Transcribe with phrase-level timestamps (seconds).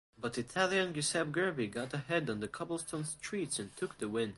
[0.19, 4.29] But Italian Giuseppe Gerbi got ahead on the cobblestone streets and took the win.